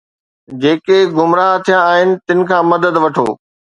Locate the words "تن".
2.25-2.39